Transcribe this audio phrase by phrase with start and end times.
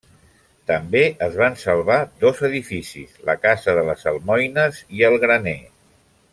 [0.69, 5.59] També es van salvar dos edificis: la casa de les almoines i el graner.